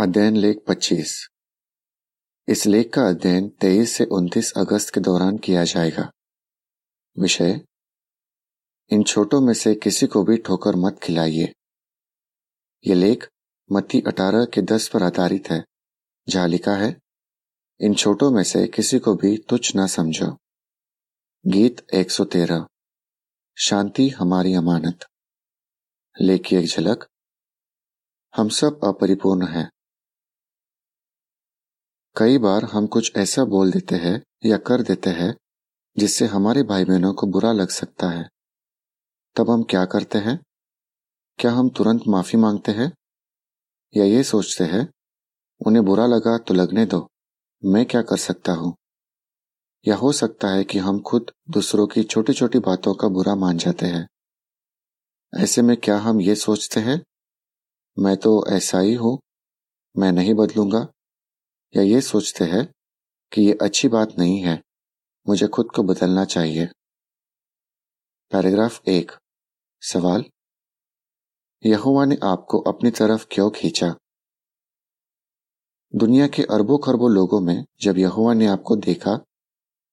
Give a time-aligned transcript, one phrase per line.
[0.00, 1.28] अध्ययन लेख 25
[2.48, 6.10] इस लेख का अध्ययन 23 से 29 अगस्त के दौरान किया जाएगा।
[7.18, 7.60] विषय,
[8.90, 11.52] इन छोटों में से किसी को भी ठोकर मत खिलाइए।
[12.86, 13.28] यह लेख
[13.72, 15.64] मत्ती 18 के 10 पर आधारित है।
[16.28, 16.98] जहाँ लिखा है,
[17.80, 20.36] इन छोटों में से किसी को भी तुच्छ ना समझो।
[21.46, 22.66] गीत 113
[23.58, 25.04] शांति हमारी अमानत।
[26.20, 27.08] लेख की एक झलक,
[28.36, 29.70] हम सब अपरिपूर्ण हैं।
[32.18, 35.36] कई बार हम कुछ ऐसा बोल देते हैं या कर देते हैं,
[35.98, 38.28] जिससे हमारे भाई बहनों को बुरा लग सकता है।
[39.36, 40.40] तब हम क्या करते हैं?
[41.38, 42.92] क्या हम तुरंत माफ़ी मांगते हैं?
[43.96, 44.88] या ये सोचते हैं,
[45.66, 47.08] उन्हें बुरा लगा तो लगने दो,
[47.64, 48.74] मैं क्या कर सकता हूँ?
[49.86, 53.58] या हो सकता है कि हम खुद दूसरों की छोटी छोटी बातों का बुरा मान
[53.58, 54.08] जाते हैं।
[55.42, 57.04] ऐसे में क्या हम ये सोचते हैं,
[57.98, 59.18] मैं तो ऐसा ही हूँ,
[59.96, 60.88] मैं नहीं बदलूँगा
[61.74, 62.66] या ये सोचते हैं
[63.32, 64.60] कि ये अच्छी बात नहीं है,
[65.26, 66.66] मुझे खुद को बदलना चाहिए।
[68.32, 69.12] पैराग्राफ एक।
[69.82, 70.24] सवाल?
[71.64, 73.94] यहुआ ने आपको अपनी तरफ़ क्यों खींचा?
[75.94, 79.16] दुनिया के अरबों खरबों लोगों में जब यहुआ ने आपको देखा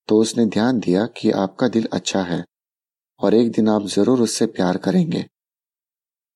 [0.10, 2.44] तो उसने ध्यान दिया कि आपका दिल अच्छा है,
[3.20, 5.26] और एक दिन आप ज़रूर उससे प्यार करेंगे।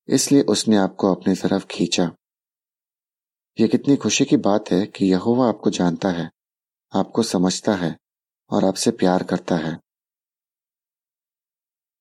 [0.09, 2.12] इसलिए उसने आपको अपनी तरफ़ खींचा।
[3.60, 6.32] यह कितनी खुशी की बात है कि यहोवा आपको जानता है,
[6.96, 7.98] आपको समझता है
[8.50, 9.78] और आपसे प्यार करता है।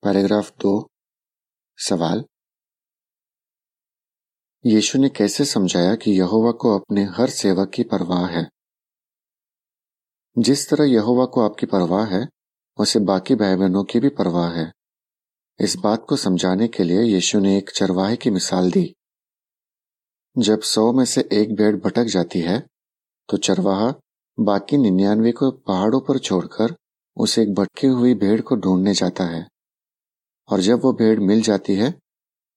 [0.02, 0.90] पैराग्राफ दो,
[1.76, 2.24] सवाल।
[4.66, 8.50] यीशु ने कैसे समझाया कि यहोवा को अपने हर सेवक की परवाह है?
[10.38, 12.28] जिस तरह यहोवा को आपकी परवाह है,
[12.76, 14.72] उसे बाकी भाई बहनों की भी परवाह है।
[15.60, 18.94] इस बात को समझाने के लिए यीशु ने एक चरवाहे की मिसाल दी।
[20.38, 22.58] जब सौ में से एक भेड़ भटक जाती है
[23.28, 23.94] तो चरवाहा
[24.38, 26.74] बाकी निन्यानवे को पहाड़ों पर छोड़कर
[27.16, 29.46] उसे एक भटकी हुई भेड़ को ढूँढने जाता है।
[30.48, 31.90] और जब वो भेड़ मिल जाती है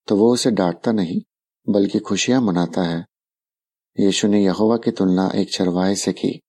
[0.08, 1.20] तो वो उसे डांटता नहीं,
[1.66, 3.04] बल्कि खुशियाँ मनाता है।
[4.00, 6.40] यीशु ने यहोवा की तुलना एक चरवाहे से की।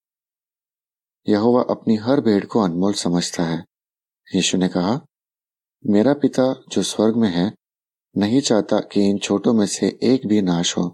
[1.30, 3.64] यहोवा अपनी हर भेड़ को अनमोल समझता है।
[4.36, 5.00] यीशु ने कहा,
[5.86, 7.54] मेरा पिता जो स्वर्ग में है,
[8.18, 10.94] नहीं चाहता कि इन छोटों में से एक भी नाश हो।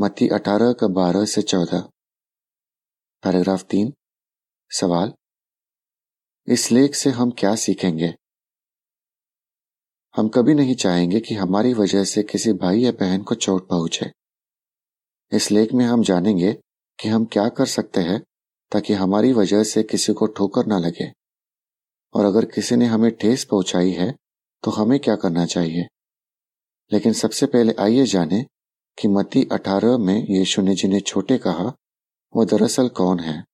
[0.00, 1.80] मत्ती अठारह का बारह से चौदह।
[3.22, 3.92] पैराग्राफ तीन।
[4.70, 5.12] सवाल।
[6.48, 8.14] इस लेख से हम क्या सीखेंगे?
[10.16, 14.12] हम कभी नहीं चाहेंगे कि हमारी वजह से किसी भाई या बहन को चोट पहुँचे।
[15.32, 16.52] इस लेख में हम जानेंगे
[17.00, 18.24] कि हम क्या कर सकते हैं
[18.72, 21.12] ताकि हमारी वजह से किसी को ठोकर ना लगे।
[22.14, 24.16] और अगर किसी ने हमें ठेस पहुंचाई है
[24.62, 25.86] तो हमें क्या करना चाहिए?
[26.92, 28.46] लेकिन सबसे पहले आइए जाने
[29.00, 31.64] कि मती अठारह में यीशु ने जिन्हें छोटे कहा,
[32.36, 33.44] वो दरअसल कौन है?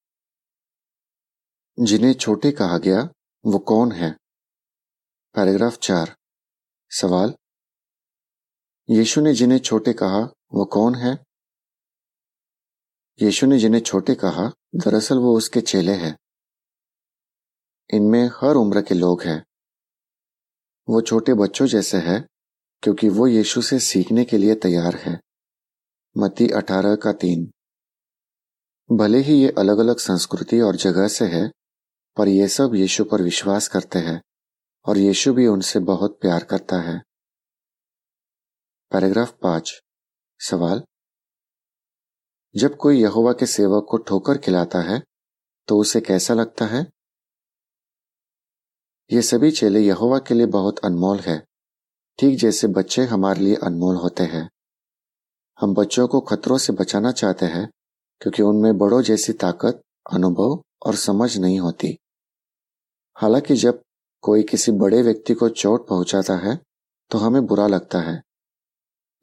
[1.81, 3.03] जिन्हें छोटे कहा गया,
[3.47, 4.17] वो कौन है?
[5.35, 6.17] पैराग्राफ चार।
[6.91, 7.35] सवाल?
[8.91, 10.19] यीशु ने जिन्हें छोटे कहा,
[10.55, 11.25] वो कौन है?
[13.23, 16.19] यीशु ने जिन्हें छोटे कहा, दरअसल वो उसके चेले हैं।
[17.95, 19.45] इनमें हर उम्र के लोग हैं।
[20.89, 22.29] वो छोटे बच्चों जैसे हैं,
[22.83, 25.21] क्योंकि वो यीशु से सीखने के लिए तैयार है।
[26.19, 27.51] मती अठारह का तीन।
[28.91, 31.51] भले ही ये अलग अलग संस्कृति और जगह से है,
[32.17, 34.21] पर ये सब यीशु पर विश्वास करते हैं,
[34.87, 37.03] और यीशु भी उनसे बहुत प्यार करता है।
[38.93, 39.73] पैराग्राफ पाँच।
[40.41, 40.83] सवाल?
[42.55, 45.03] जब कोई यहोवा के सेवक को ठोकर खिलाता है
[45.69, 46.87] तो उसे कैसा लगता है?
[49.11, 51.43] ये सभी चेले यहोवा के लिए बहुत अनमोल है,
[52.19, 54.49] ठीक जैसे बच्चे हमारे लिए अनमोल होते हैं।
[55.59, 57.69] हम बच्चों को खतरों से बचाना चाहते हैं,
[58.21, 59.81] क्योंकि उनमें बड़ों जैसी ताकत,
[60.13, 61.97] अनुभव और समझ नहीं होती।
[63.17, 63.83] हालाँकि जब
[64.23, 66.59] कोई किसी बड़े व्यक्ति को चोट पहुंचाता है
[67.11, 68.23] तो हमें बुरा लगता है।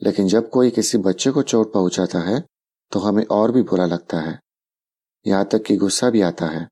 [0.01, 2.43] लेकिन जब कोई किसी बच्चे को चोट पहुंचाता है
[2.91, 4.39] तो हमें और भी बुरा लगता है।
[5.27, 6.67] यहाँ तक कि गुस्सा भी आता है।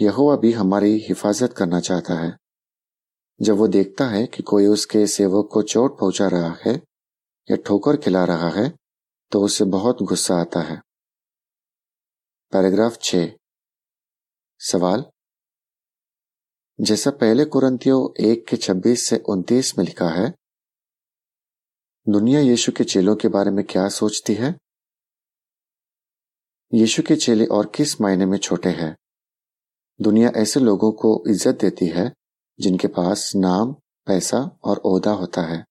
[0.00, 2.36] यहोवा भी हमारी हिफाजत करना चाहता है।
[3.40, 6.80] जब वो देखता है कि कोई उसके सेवक को चोट पहुँचा रहा है
[7.50, 8.68] या ठोकर खिला रहा है
[9.32, 10.80] तो उसे बहुत गुस्सा आता है।
[12.52, 13.16] पैराग्राफ छ।
[14.60, 15.04] सवाल?
[16.78, 20.32] जैसा पहले कुरंतियों एक के छब्बीस से उनतीस में लिखा है,
[22.06, 24.54] दुनिया यीशु के चेलों के बारे में क्या सोचती है?
[26.72, 28.96] यीशु के चेले और किस मायने में छोटे हैं?
[30.00, 32.12] दुनिया ऐसे लोगों को इज़्ज़त देती है,
[32.60, 33.72] जिनके पास नाम,
[34.06, 35.64] पैसा और ओहदा होता है।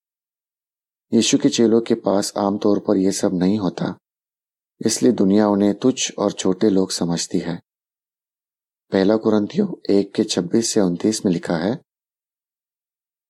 [1.11, 3.95] यीशु के चेलों के पास आमतौर पर यह सब नहीं होता।
[4.81, 7.59] इसलिए दुनिया उन्हें तुच्छ और छोटे लोग समझती है।
[8.91, 11.73] पहला कुरंतियों एक के छब्बीस से उनतीस में लिखा है,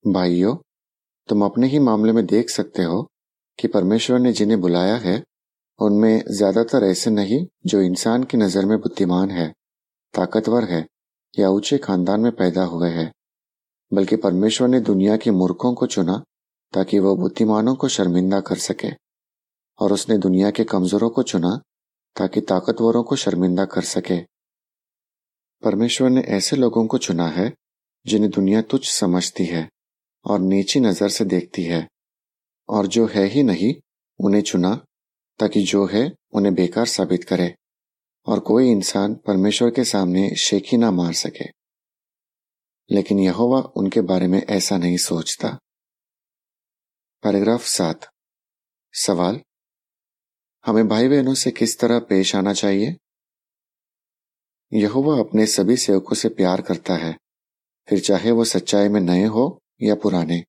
[0.05, 0.55] भाइयों,
[1.29, 3.01] तुम अपने ही मामले में देख सकते हो
[3.59, 5.21] कि परमेश्वर ने जिन्हें बुलाया है,
[5.79, 9.53] उनमें ज़्यादातर ऐसे नहीं जो इंसान की नज़र में बुद्धिमान है,
[10.13, 10.85] ताकतवर है
[11.33, 13.11] या ऊँचे खानदान में पैदा हुए हैं,
[13.91, 16.23] बल्कि परमेश्वर ने दुनिया के मूर्खों को चुना
[16.73, 18.89] ताकि वह बुद्धिमानों को शर्मिंदा कर सके
[19.79, 21.61] और उसने दुनिया के कमजोरों को चुना
[22.15, 24.21] ताकि ताकतवरों को शर्मिंदा कर सके।
[25.63, 27.53] परमेश्वर ने ऐसे लोगों को चुना है,
[28.05, 29.69] जिन्हें दुनिया तुच्छ समझती है
[30.25, 31.87] और नीची नज़र से देखती है,
[32.69, 33.75] और जो है ही नहीं,
[34.19, 34.85] उन्हें चुना,
[35.39, 37.55] ताकि जो है, उन्हें बेकार साबित करे,
[38.25, 41.45] और कोई इंसान परमेश्वर के सामने शेखी ना मार सके।
[42.91, 45.57] लेकिन यहोवा उनके बारे में ऐसा नहीं सोचता।
[47.23, 48.09] पैराग्राफ सात।
[48.93, 49.41] सवाल?
[50.65, 52.97] हमें भाई बहनों से किस तरह पेश आना चाहिए?
[54.73, 57.17] यहोवा अपने सभी सेवकों से प्यार करता है,
[57.89, 60.43] फिर चाहे वो सच्चाई में नए हो या पुराने।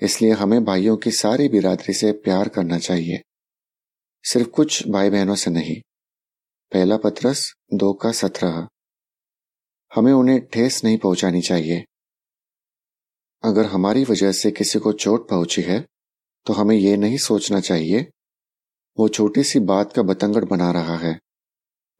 [0.00, 3.22] इसलिए हमें भाइयों की सारी बिरादरी से प्यार करना चाहिए।
[4.24, 5.80] सिर्फ़ कुछ भाई बहनों से नहीं।
[6.72, 8.68] पहला पत्रस दो का सत्रह।
[9.94, 11.84] हमें उन्हें ठेस नहीं पहुंचानी चाहिए।
[13.44, 15.86] अगर हमारी वजह से किसी को चोट पहुँची है
[16.46, 18.10] तो हमें यह नहीं सोचना चाहिए,
[18.98, 21.18] वो छोटी सी बात का बतंगड़ बना रहा है।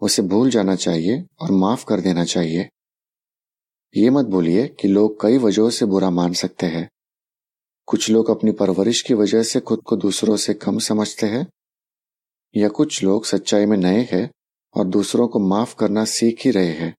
[0.01, 2.69] उसे भूल जाना चाहिए और माफ़ कर देना चाहिए।
[3.97, 6.89] ये मत बोलिए कि लोग कई वजहों से बुरा मान सकते हैं।
[7.87, 11.47] कुछ लोग अपनी परवरिश की वजह से खुद को दूसरों से कम समझते हैं,
[12.57, 14.31] या कुछ लोग सच्चाई में नए हैं
[14.75, 16.95] और दूसरों को माफ़ करना सीख ही रहे हैं।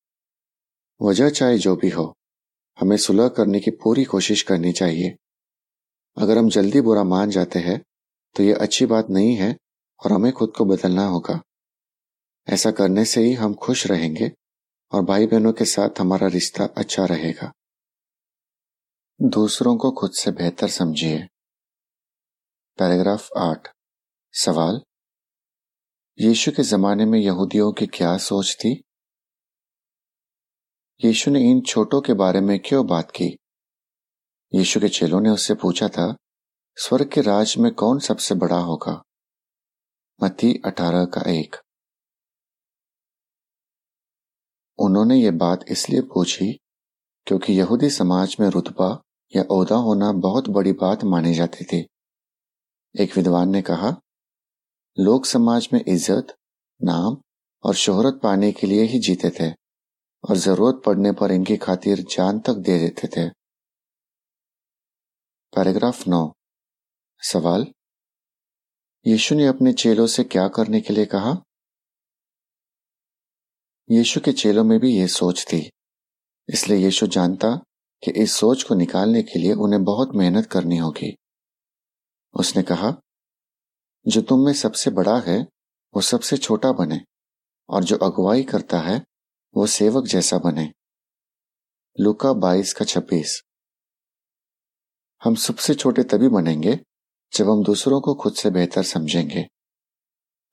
[1.02, 2.14] वजह चाहे जो भी हो।
[2.80, 5.16] हमें सुलह करने की पूरी कोशिश करनी चाहिए।
[6.18, 7.82] अगर हम जल्दी बुरा मान जाते हैं
[8.36, 9.58] तो यह अच्छी बात नहीं है
[10.06, 11.42] और हमें खुद को बदलना होगा।
[12.50, 14.32] ऐसा करने से ही हम खुश रहेंगे
[14.92, 17.52] और भाई बहनों के साथ हमारा रिश्ता अच्छा रहेगा।
[19.22, 21.28] दूसरों को खुद से बेहतर समझिए।
[22.80, 23.68] पैराग्राफ आठ।
[24.34, 24.82] सवाल।
[26.20, 28.84] यीशु के जमाने में यहूदियों की क्या सोच थी?
[31.06, 33.38] यीशु ने इन छोटों के बारे में क्यों बात की?
[34.54, 36.16] यीशु के चेलों ने उससे पूछा था,
[36.78, 39.04] स्वर्ग के राज में कौन सबसे बड़ा होगा?
[40.24, 41.56] मती अठारह का एक।
[44.80, 46.60] उन्होंने ये बात इसलिए पूछी
[47.26, 49.02] क्योंकि यहूदी समाज में रुतबा
[49.36, 51.88] या ओहदा होना बहुत बड़ी बात मानी जाती थी।
[53.02, 53.96] एक विद्वान ने कहा
[55.00, 56.36] लोग समाज में इज़्ज़त,
[56.84, 57.22] नाम
[57.64, 59.69] और शोहरत पाने के लिए ही जीते थे।
[60.30, 63.30] और ज़रूरत पड़ने पर इनकी खातिर जान तक दे देते थे।
[65.56, 66.34] पैराग्राफ नौ।
[67.22, 67.66] सवाल?
[69.08, 71.34] यीशु ने अपने चेलों से क्या करने के लिए कहा?
[73.92, 75.72] यीशु के चेलों में भी यह सोच थी।
[76.50, 77.56] इसलिए यीशु जानता
[78.04, 81.16] कि इस सोच को निकालने के लिए उन्हें बहुत मेहनत करनी होगी।
[82.34, 82.92] उसने कहा,
[84.08, 85.42] जो तुम में सबसे बड़ा है,
[85.96, 87.02] वो सबसे छोटा बने,
[87.70, 89.09] और जो अगुवाई करता है
[89.56, 90.74] वो सेवक जैसा बने।
[92.00, 93.42] लुका बाईस का छब्बीस।
[95.24, 96.80] हम सबसे छोटे तभी बनेंगे,
[97.34, 99.48] जब हम दूसरों को खुद से बेहतर समझेंगे।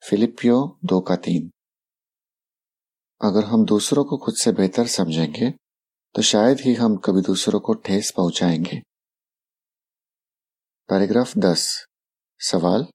[0.09, 1.51] फिलिपियो दो का तीन।
[3.21, 5.51] अगर हम दूसरों को खुद से बेहतर समझेंगे
[6.15, 8.81] तो शायद ही हम कभी दूसरों को ठेस पहुंचाएँगे।
[10.89, 11.85] पैराग्राफ दस।
[12.39, 12.85] सवाल?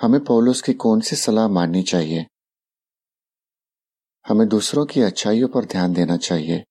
[0.00, 2.26] हमें पौलुस की कौन सी सलाह माननी चाहिए?
[4.28, 6.64] हमें दूसरों की अच्छाइयों पर ध्यान देना चाहिए।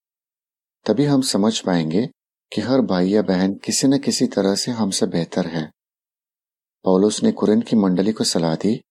[0.86, 2.10] तभी हम समझ पाएँगे
[2.54, 5.72] कि हर भाई या बहन किसी न किसी तरह से हमसे बेहतर है।
[6.84, 8.82] पौलुस ने कुरिन की मंडली को सलाह दी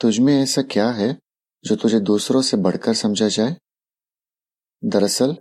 [0.00, 1.18] तुझमें ऐसा क्या है
[1.64, 3.56] जो तुझे दूसरों से बढ़कर समझा जाए?
[4.84, 5.36] दरअसल,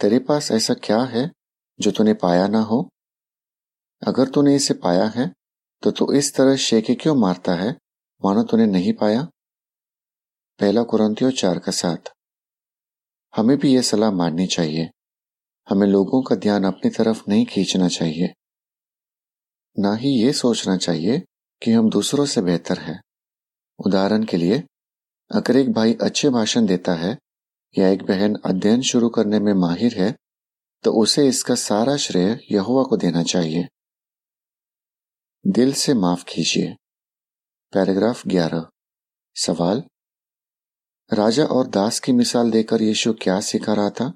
[0.00, 1.32] तेरे पास ऐसा क्या है
[1.80, 2.90] जो तूने पाया ना हो?
[4.06, 5.32] अगर तूने इसे पाया है
[5.82, 7.78] तो तू इस तरह शेके क्यों मारता है?
[8.24, 9.28] मानो तूने नहीं पाया।
[10.58, 12.10] पहला कुरंतियों चार का साथ
[13.36, 14.90] हमें भी यह सलाह माननी चाहिए।
[15.68, 18.34] हमें लोगों का ध्यान अपनी तरफ़ नहीं खींचना चाहिए।
[19.78, 21.22] ना ही ये सोचना चाहिए
[21.62, 23.02] कि हम दूसरों से बेहतर हैं।
[23.86, 24.62] उदाहरण के लिए,
[25.30, 27.18] अगर एक भाई अच्छे भाषण देता है
[27.78, 30.16] या एक बहन अध्ययन शुरू करने में माहिर है
[30.84, 33.68] तो उसे इसका सारा श्रेय यहुआ को देना चाहिए।
[35.46, 36.74] दिल से माफ़ कीजिए।
[37.72, 38.66] पैराग्राफ ग्यारह।
[39.36, 39.82] सवाल
[41.12, 44.12] राजा और दास की मिसाल देकर यीशु क्या सिखा रहा था?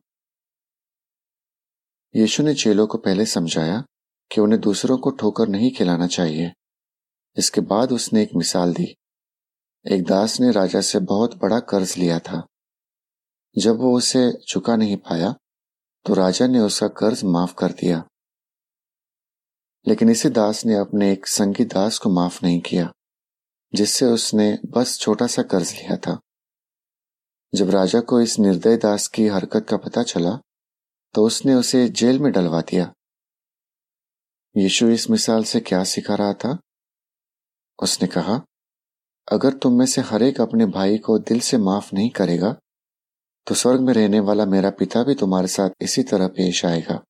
[2.16, 3.85] यीशु ने चेलों को पहले समझाया
[4.30, 6.52] कि उन्हें दूसरों को ठोकर नहीं खिलाना चाहिए।
[7.37, 8.95] इसके बाद उसने एक मिसाल दी।
[9.85, 12.42] एक दास ने राजा से बहुत बड़ा कर्ज लिया था।
[13.59, 15.35] जब वो उसे चुका नहीं पाया
[16.07, 18.04] तो राजा ने उसका कर्ज माफ़ कर दिया।
[19.87, 22.90] लेकिन इसी दास ने अपने एक संगी दास को माफ़ नहीं किया,
[23.75, 26.18] जिससे उसने बस छोटा सा कर्ज लिया था।
[27.52, 30.38] जब राजा को इस निर्दय दास की हरकत का पता चला
[31.14, 32.93] तो उसने उसे जेल में डलवा दिया।
[34.57, 36.59] यीशु इस मिसाल से क्या सिखा रहा था?
[37.83, 38.35] उसने कहा,
[39.28, 42.52] अगर तुम में से हरेक अपने भाई को दिल से माफ़ नहीं करेगा
[43.47, 47.00] तो स्वर्ग में रहने वाला मेरा पिता भी तुम्हारे साथ इसी तरह पेश आएगा।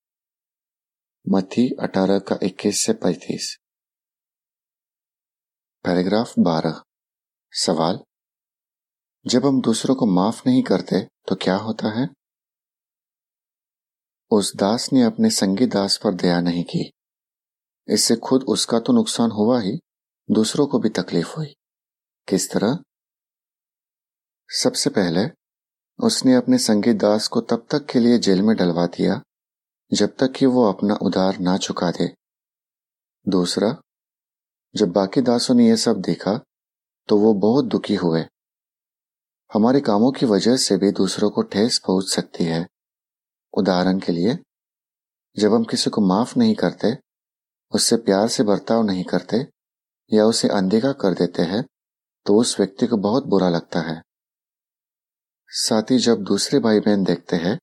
[1.26, 3.56] मथी अठारह का इक्कीस से पैतीस।
[5.84, 6.82] पैराग्राफ बारह।
[7.52, 7.98] सवाल
[9.26, 12.08] जब हम दूसरों को माफ़ नहीं करते तो क्या होता है?
[14.30, 16.92] उस दास ने अपने संगी दास पर दया नहीं की।
[17.88, 19.80] इससे खुद उसका तो नुकसान हुआ ही,
[20.30, 21.54] दूसरों को भी तकलीफ़ हुई।
[22.28, 22.78] किस तरह?
[24.48, 25.30] सबसे पहले,
[26.04, 29.22] उसने अपने संगी दास को तब तक के लिए जेल में डलवा दिया,
[29.92, 32.14] जब तक कि वो अपना उधार ना चुका दे।
[33.28, 33.80] दूसरा,
[34.76, 36.40] जब बाकी दासों ने यह सब देखा
[37.08, 38.24] तो वो बहुत दुखी हुए।
[39.54, 42.66] हमारे कामों की वजह से भी दूसरों को ठेस पहुँच सकती है।
[43.54, 44.38] उदाहरण के लिए,
[45.38, 46.98] जब हम किसी को माफ़ नहीं करते,
[47.72, 49.46] उससे प्यार से बर्ताव नहीं करते,
[50.12, 51.64] या उसे अनदेखा कर देते हैं
[52.26, 54.02] तो उस व्यक्ति को बहुत बुरा लगता है।
[55.48, 57.58] साथ ही जब दूसरे भाई बहन देखते हैं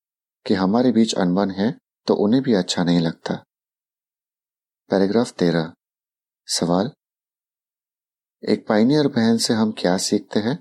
[0.45, 1.77] कि हमारे बीच अनबन है
[2.07, 3.35] तो उन्हें भी अच्छा नहीं लगता।
[4.89, 5.73] पैराग्राफ तेरह।
[6.47, 6.91] सवाल?
[8.43, 10.59] एक पाइनियर बहन से हम क्या सीखते हैं?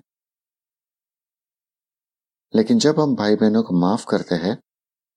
[2.54, 4.58] लेकिन जब हम भाई बहनों को माफ़ करते हैं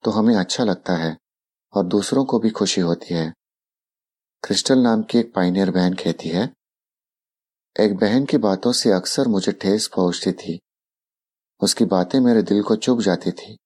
[0.03, 1.17] तो हमें अच्छा लगता है
[1.73, 3.33] और दूसरों को भी खुशी होती है।
[4.43, 6.53] क्रिस्टल नाम की एक पाइनियर बहन कहती है,
[7.79, 10.59] एक बहन की बातों से अक्सर मुझे ठेस पहुँचती थी।
[11.61, 13.57] उसकी बातें मेरे दिल को चुभ जाती थी।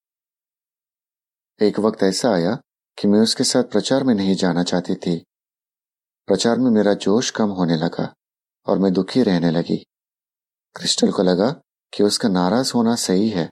[1.62, 2.56] एक वक्त ऐसा आया
[2.98, 5.26] कि मैं उसके साथ प्रचार में नहीं जाना चाहती थी।
[6.28, 8.14] प्रचार में मेरा जोश कम होने लगा
[8.68, 9.78] और मैं दुखी रहने लगी।
[10.76, 11.50] क्रिस्टल को लगा
[11.94, 13.50] कि उसका नाराज़ होना सही है।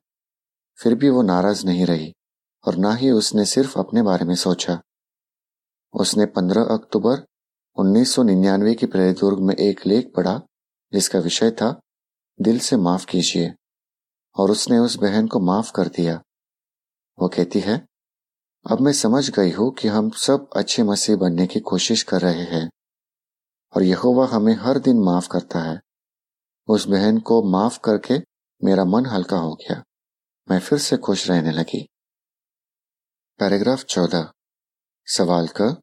[0.82, 2.14] फिर भी वो नाराज़ नहीं रही
[2.68, 4.82] और ना ही उसने सिर्फ़ अपने बारे में सोचा।
[5.94, 7.26] उसने 15 अक्टूबर
[7.78, 10.42] 1999 की प्रेरितुर्ग में एक लेख पढ़ा,
[10.94, 11.80] जिसका विषय था,
[12.42, 13.54] दिल से माफ़ कीजिए।
[14.38, 16.22] और उसने उस बहन को माफ़ कर दिया।
[17.20, 17.86] वो कहती है,
[18.72, 22.44] अब मैं समझ गई हूँ कि हम सब अच्छे मसीह बनने की कोशिश कर रहे
[22.44, 22.70] हैं
[23.76, 25.82] और यहोवा हमें हर दिन माफ़ करता है।
[26.68, 28.20] उस बहन को माफ़ करके
[28.64, 29.84] मेरा मन हल्का हो गया।
[30.52, 31.88] मैं फिर से खुश रहने लगी।
[33.40, 34.32] पैराग्राफ चौदह।
[35.06, 35.82] सवाल का।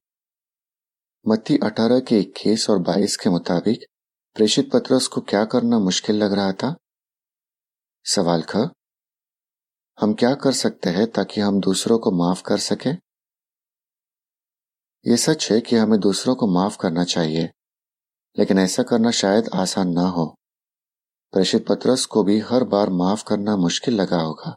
[1.28, 3.80] मत्ती अठारह के इक्कीस और बाईस के मुताबिक
[4.34, 6.76] प्रेषित पत्रस को क्या करना मुश्किल लग रहा था?
[8.04, 8.56] सवाल ख।
[10.00, 12.90] हम क्या कर सकते हैं ताकि हम दूसरों को माफ़ कर सके?
[15.10, 17.50] ये सच है कि हमें दूसरों को माफ़ करना चाहिए,
[18.38, 20.36] लेकिन ऐसा करना शायद आसान ना हो।
[21.36, 24.54] प्रेषित पत्रस को भी हर बार माफ़ करना मुश्किल लगा होगा।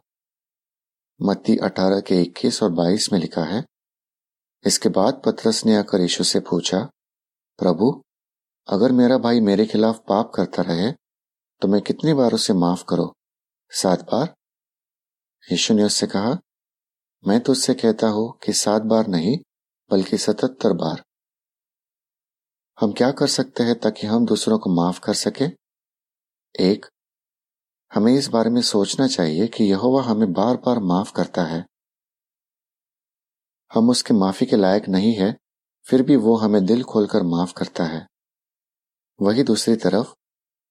[1.20, 3.62] मत्ती अठारह के इक्कीस और बाईस में लिखा है,
[4.64, 6.80] इसके बाद पत्रस ने आकर यीशु से पूछा,
[7.58, 7.90] प्रभु,
[8.68, 10.90] अगर मेरा भाई मेरे खिलाफ पाप करता रहे
[11.62, 13.12] तो मैं कितनी बार उसे माफ़ करो?
[13.70, 14.34] सात बार?
[15.52, 16.36] यीशु ने उससे कहा,
[17.24, 19.38] मैं तो उससे कहता हूँ कि सात बार नहीं,
[19.90, 21.02] बल्कि सतहत्तर बार।
[22.78, 25.59] हम क्या कर सकते हैं ताकि हम दूसरों को माफ़ कर सके?
[26.60, 26.86] एक,
[27.94, 31.66] हमें इस बारे में सोचना चाहिए कि यहोवा हमें बार बार माफ़ करता है।
[33.74, 35.36] हम उसके माफ़ी के लायक नहीं है,
[35.86, 38.06] फिर भी वो हमें दिल खोलकर माफ़ करता है।
[39.22, 40.14] वही दूसरी तरफ़,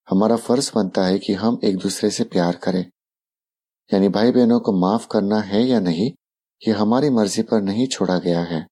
[0.09, 2.85] हमारा फ़र्ज़ बनता है कि हम एक दूसरे से प्यार करें।
[3.93, 6.11] यानी भाई बहनों को माफ़ करना है या नहीं,
[6.67, 8.67] ये हमारी मर्ज़ी पर नहीं छोड़ा गया है।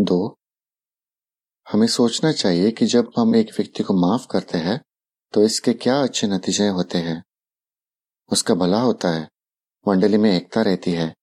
[0.00, 0.36] दो,
[1.72, 4.80] हमें सोचना चाहिए कि जब हम एक व्यक्ति को माफ़ करते हैं
[5.34, 7.24] तो इसके क्या अच्छे नतीजे होते हैं?
[8.32, 9.28] उसका भला होता है।
[9.88, 11.14] मंडली में एकता रहती है।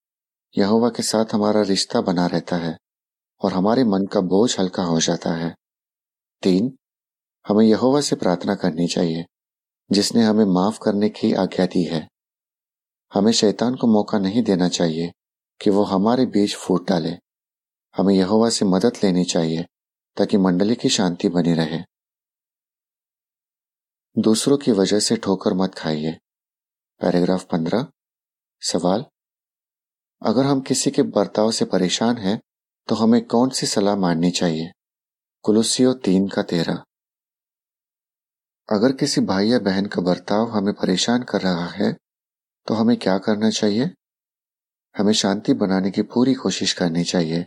[0.58, 2.78] यहोवा के साथ हमारा रिश्ता बना रहता है
[3.42, 5.56] और हमारे मन का बोझ हल्का हो जाता है।
[6.42, 6.78] तीन,
[7.48, 9.26] हमें यहोवा से प्रार्थना करनी चाहिए,
[9.92, 12.08] जिसने हमें माफ़ करने की आज्ञा दी है।
[13.14, 15.14] हमें शैतान को मौका नहीं देना चाहिए
[15.62, 17.18] कि वो हमारे बीच फूट डाले।
[17.98, 19.66] हमें यहोवा से मदद लेनी चाहिए
[20.18, 21.91] ताकि मंडली की शांति बनी रहे।
[24.16, 26.12] दूसरों की वजह से ठोकर मत खाइए।
[27.02, 27.86] पैराग्राफ पंद्रह।
[28.62, 29.06] सवाल,
[30.22, 32.40] अगर हम किसी के बर्ताव से परेशान हैं
[32.88, 34.72] तो हमें कौन सी सलाह माननी चाहिए?
[35.46, 36.84] कुलुसियो तीन का तेरह।
[38.70, 41.96] अगर किसी भाई या बहन का बर्ताव हमें परेशान कर रहा है
[42.68, 43.90] तो हमें क्या करना चाहिए?
[44.96, 47.46] हमें शांति बनाने की पूरी कोशिश करनी चाहिए।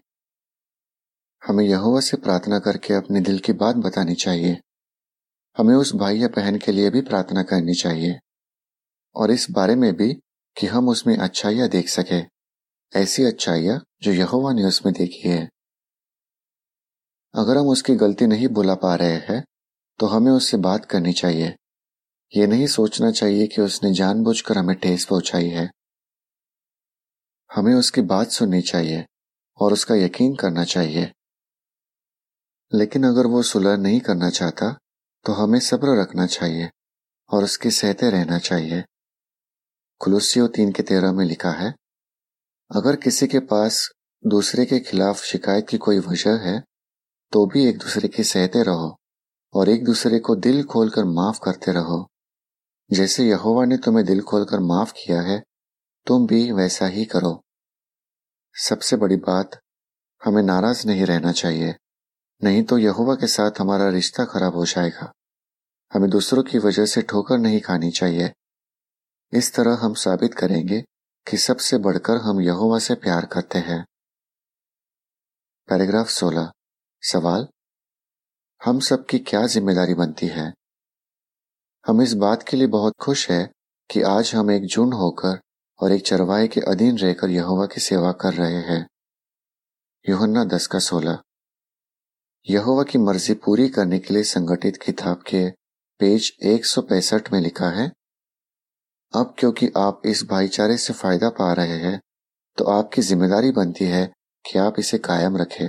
[1.43, 4.61] हमें यहोवा से प्रार्थना करके अपने दिल की बात बतानी चाहिए।
[5.57, 8.19] हमें उस भाई या बहन के लिए भी प्रार्थना करनी चाहिए।
[9.17, 10.13] और इस बारे में भी
[10.57, 12.21] कि हम उसमें अच्छाइयाँ देख सके,
[12.93, 15.49] ऐसी अच्छाइयाँ जो यहोवा ने उसमें देखी है।
[17.35, 19.45] अगर हम उसकी गलती नहीं बुला पा रहे हैं
[20.01, 21.55] तो हमें उससे बात करनी चाहिए।
[22.37, 25.71] ये नहीं सोचना चाहिए कि उसने जानबूझकर हमें ठेस पहुंचाई है।
[27.51, 29.05] हमें उसकी बात सुननी चाहिए
[29.59, 31.13] और उसका यकीन करना चाहिए।
[32.75, 34.79] लेकिन अगर वो सुलह नहीं करना चाहता
[35.27, 36.71] तो हमें सब्र रखना चाहिए
[37.31, 38.85] और उसके सहते रहना चाहिए।
[40.01, 41.75] खुलूसियो तीन के तेरह में लिखा है,
[42.71, 43.89] अगर किसी के पास
[44.25, 46.63] दूसरे के खिलाफ शिकायत की कोई वजह है
[47.33, 48.97] तो भी एक दूसरे के सहते रहो
[49.55, 52.07] और एक दूसरे को दिल खोलकर माफ़ करते रहो।
[52.91, 55.43] जैसे यहोवा ने तुम्हें दिल खोलकर माफ़ किया है,
[56.07, 57.41] तुम भी वैसा ही करो।
[58.55, 59.59] सबसे बड़ी बात,
[60.23, 61.75] हमें नाराज़ नहीं रहना चाहिए।
[62.45, 65.13] नहीं तो यहोवा के साथ हमारा रिश्ता खराब हो जाएगा।
[65.95, 68.33] हमें दूसरों की वजह से ठोकर नहीं खानी चाहिए।
[69.33, 70.81] इस तरह हम साबित करेंगे
[71.31, 73.87] कि सबसे बढ़कर हम यहोवा से प्यार करते हैं।
[75.69, 76.53] पैराग्राफ 16
[77.03, 77.49] सवाल?
[78.65, 80.55] हम सबकी क्या ज़िम्मेदारी बनती है?
[81.87, 83.53] हम इस बात के लिए बहुत खुश है
[83.91, 85.41] कि आज हम एक झुंड होकर
[85.83, 88.89] और एक चरवाहे के अधीन रहकर यहोवा की सेवा कर रहे हैं।
[90.09, 91.19] योहन्ना दस का सोलह।
[92.47, 95.49] यहोवा की मर्ज़ी पूरी करने के लिए संगठित किताब के
[96.01, 97.91] पेज एक सौ पैंसठ में लिखा है,
[99.15, 102.01] अब क्योंकि आप इस भाईचारे से फ़ायदा पा रहे हैं
[102.59, 104.05] तो आपकी ज़िम्मेदारी बनती है
[104.45, 105.69] कि आप इसे कायम रखें।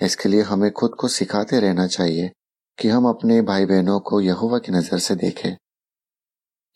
[0.00, 2.30] इसके लिए हमें खुद को सिखाते रहना चाहिए
[2.78, 5.56] कि हम अपने भाई बहनों को यहोवा की नज़र से देखें।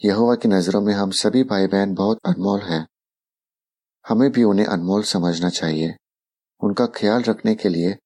[0.00, 2.87] यहोवा की नज़रों में हम सभी भाई बहन बहुत अनमोल हैं।
[4.05, 5.94] हमें भी उन्हें अनमोल समझना चाहिए।
[6.61, 7.96] उनका ख्याल रखने के लिए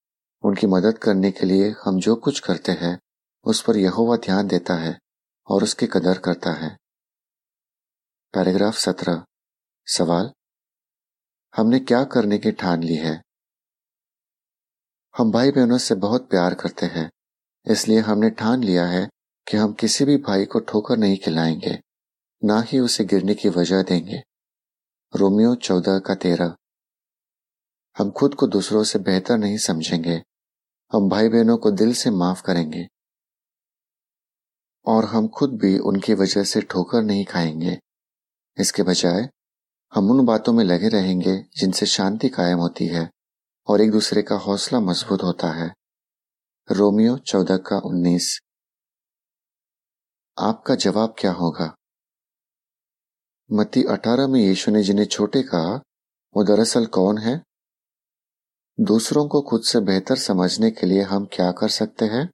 [0.45, 2.99] उनकी मदद करने के लिए हम जो कुछ करते हैं,
[3.45, 4.99] उस पर यहोवा ध्यान देता है
[5.47, 6.77] और उसकी कदर करता है।
[8.35, 9.25] पैराग्राफ सत्रह।
[9.87, 10.33] सवाल?
[11.57, 13.23] हमने क्या करने की ठान ली है?
[15.19, 17.11] हम भाई बहनों से बहुत प्यार करते हैं,
[17.71, 19.09] इसलिए हमने ठान लिया है
[19.49, 21.81] कि हम किसी भी भाई को ठोकर नहीं खिलाएँगे,
[22.45, 24.23] ना ही उसे गिरने की वजह देंगे।
[25.17, 26.57] रोमियो चौदह का तेरह।
[27.99, 30.23] हम खुद को दूसरों से बेहतर नहीं समझेंगे
[30.95, 32.89] हम भाई बहनों को दिल से माफ़ करेंगे
[34.87, 37.79] और हम खुद भी उनकी वजह से ठोकर नहीं खाएँगे।
[38.61, 39.29] इसके बजाय,
[39.95, 43.11] हम उन बातों में लगे रहेंगे जिनसे शांति कायम होती है
[43.67, 45.75] और एक दूसरे का हौसला मज़बूत होता है।
[46.71, 48.41] रोमियो चौदह का उन्नीस।
[50.39, 51.75] आपका जवाब क्या होगा?
[53.53, 55.75] मत्ती अठारह में यीशु ने जिन्हें छोटे कहा,
[56.37, 57.43] वो दरअसल कौन है?
[58.81, 62.31] दूसरों को खुद से बेहतर समझने के लिए हम क्या कर सकते हैं?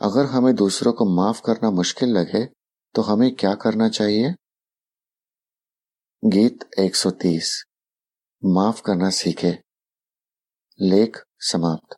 [0.00, 2.46] अगर हमें दूसरों को माफ़ करना मुश्किल लगे
[2.94, 4.34] तो हमें क्या करना चाहिए?
[6.24, 7.64] गीत 130
[8.44, 9.58] माफ़ करना सीखे।
[10.80, 11.96] लेख समाप्त।